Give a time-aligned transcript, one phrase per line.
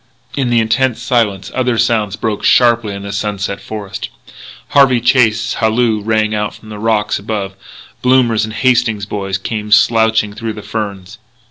[0.35, 4.09] In the intense silence other sounds broke sharply in the sunset forest;
[4.69, 7.53] Harvey Chase's halloo rang out from the rocks above;
[8.01, 11.19] Blommers and the Hastings boys came slouching through the ferns.